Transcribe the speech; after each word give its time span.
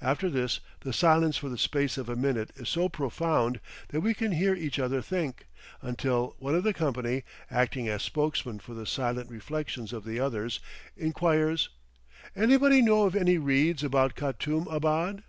After 0.00 0.30
this, 0.30 0.60
the 0.82 0.92
silence 0.92 1.36
for 1.36 1.48
the 1.48 1.58
space 1.58 1.98
of 1.98 2.08
a 2.08 2.14
minute 2.14 2.50
is 2.54 2.68
so 2.68 2.88
profound 2.88 3.58
that 3.88 4.02
we 4.02 4.14
can 4.14 4.30
hear 4.30 4.54
each 4.54 4.78
other 4.78 5.02
think, 5.02 5.48
until 5.82 6.36
one 6.38 6.54
of 6.54 6.62
the 6.62 6.72
company, 6.72 7.24
acting 7.50 7.88
as 7.88 8.00
spokesman 8.04 8.60
for 8.60 8.72
the 8.72 8.86
silent 8.86 9.28
reflections 9.30 9.92
of 9.92 10.04
the 10.04 10.20
others, 10.20 10.60
inquires, 10.96 11.70
"Anybody 12.36 12.82
know 12.82 13.02
of 13.02 13.16
any 13.16 13.36
reeds 13.36 13.82
about 13.82 14.14
Katoum 14.14 14.68
abad?" 14.68 15.22